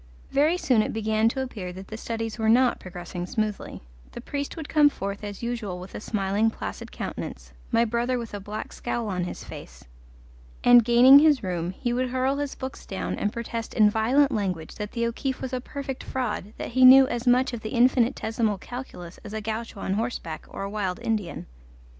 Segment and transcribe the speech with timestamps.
[0.31, 4.57] Very soon it began to appear that the studies were not progressing smoothly; the priest
[4.57, 8.73] would come forth as usual with a smiling, placid countenance, my brother with a black
[8.73, 9.83] scowl on his face,
[10.63, 14.73] and gaining his room, he would hurl his books down and protest in violent language
[14.73, 18.57] that the O'Keefe was a perfect fraud, that he knew as much of the infinitesimal
[18.57, 21.45] calculus as a gaucho on horseback or a wild Indian.